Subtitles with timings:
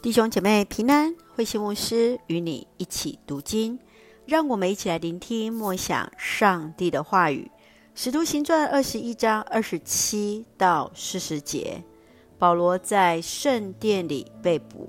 [0.00, 3.80] 弟兄姐妹平安，慧心牧师与你一起读经，
[4.26, 7.50] 让我们一起来聆听默想上帝的话语。
[7.96, 11.82] 使徒行传二十一章二十七到四十节，
[12.38, 14.88] 保罗在圣殿里被捕。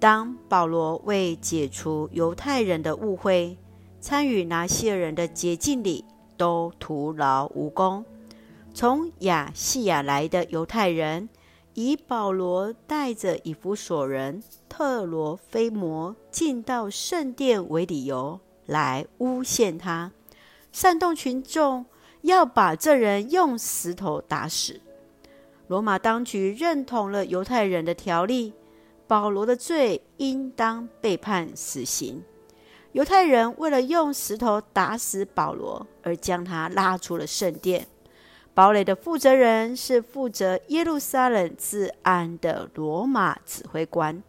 [0.00, 3.56] 当保罗为解除犹太人的误会，
[4.00, 6.04] 参与拿细耳人的洁净礼，
[6.36, 8.04] 都徒劳无功。
[8.74, 11.28] 从亚细亚来的犹太人，
[11.74, 20.12] 以保罗带着以弗所人特罗菲摩进到圣殿为理由，来诬陷他，
[20.72, 21.86] 煽动群众
[22.22, 24.80] 要把这人用石头打死。
[25.68, 28.52] 罗马当局认同了犹太人的条例，
[29.06, 32.22] 保罗的罪应当被判死刑。
[32.92, 37.86] 犹太人为了用石头打死保罗，而将他拉出了圣殿。
[38.60, 44.22] 堡垒的负责人是负责耶路撒冷治安的罗马指挥官，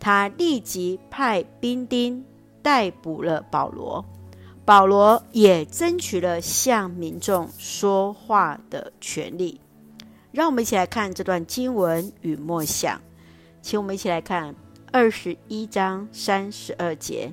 [0.00, 2.24] 他立即派兵丁
[2.60, 4.04] 逮捕了保罗。
[4.64, 9.60] 保罗也争取了向民众说话的权利。
[10.32, 13.00] 让我们一起来看这段经文与默想，
[13.62, 14.56] 请我们一起来看
[14.90, 17.32] 二十一章三十二节。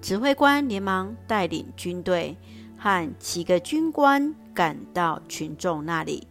[0.00, 2.36] 指挥官连忙带领军队
[2.78, 4.34] 和几个军官。
[4.54, 6.26] 赶到群众那里，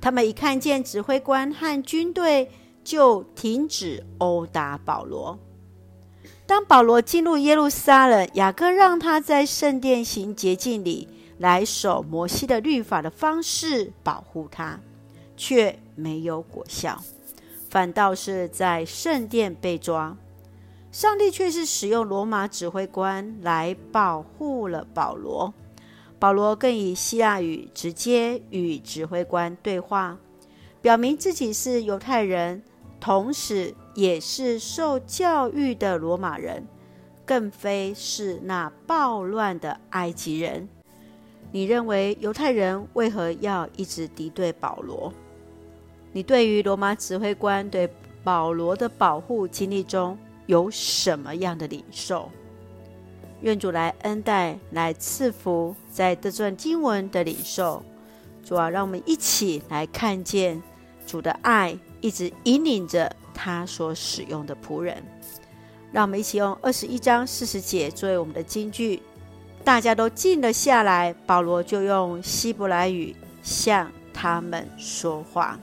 [0.00, 2.48] 他们一看见指挥官和军队，
[2.84, 5.36] 就停止殴打保罗。
[6.46, 14.78] 当保罗进入耶路撒冷，雅各让他在圣殿行洁净礼，来守摩西的律法的方式保护他，
[15.36, 17.02] 却没有果效，
[17.68, 20.16] 反倒是在圣殿被抓。
[20.92, 25.52] 上帝却是使用罗马指挥官来保护了保罗。
[26.24, 30.18] 保罗更以希腊语直接与指挥官对话，
[30.80, 32.62] 表明自己是犹太人，
[32.98, 36.66] 同时也是受教育的罗马人，
[37.26, 40.66] 更非是那暴乱的埃及人。
[41.52, 45.12] 你认为犹太人为何要一直敌对保罗？
[46.10, 47.86] 你对于罗马指挥官对
[48.22, 52.30] 保罗的保护经历中有什么样的领受？
[53.44, 57.82] 愿主来恩待，来赐福，在这段经文的领受。
[58.42, 60.62] 主啊，让我们一起来看见
[61.06, 64.96] 主的爱，一直引领着他所使用的仆人。
[65.92, 69.02] 让我们一起用二十一章四十节作为我们的金句。
[69.62, 75.60] 大家都静了下来，保罗就用希伯来语向他们说话。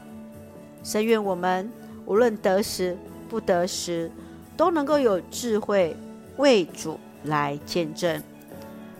[0.84, 1.72] 神愿我们
[2.06, 2.96] 无论得时
[3.28, 4.12] 不得时，
[4.56, 5.98] 都能够有智慧
[6.38, 7.00] 为主。
[7.24, 8.22] 来见证，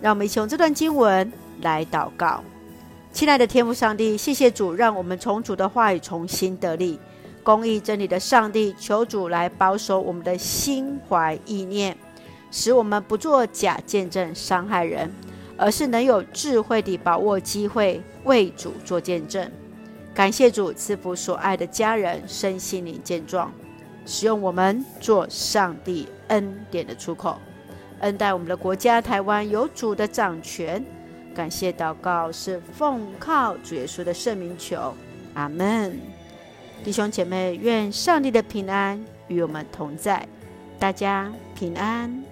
[0.02, 2.44] 让我们一起用这段经文来祷告。
[3.12, 7.00] 亲爱的天父上帝，谢谢主，让我们从主的话语重新得力。
[7.44, 11.98] 公义真理的上帝，求主来保守我们的心怀意念，
[12.52, 15.12] 使我们不做假见证伤害人，
[15.58, 19.52] 而是能有智慧地把握机会为主做见证。
[20.14, 23.52] 感谢主赐福所爱的家人身心灵健壮，
[24.06, 27.40] 使用我们做上帝恩典的出口。
[28.02, 30.84] 恩待我们的国家台湾有主的掌权，
[31.34, 34.94] 感谢祷告是奉靠主耶稣的圣名求，
[35.34, 35.98] 阿门。
[36.84, 40.28] 弟兄姐妹，愿上帝的平安与我们同在，
[40.80, 42.31] 大家平安。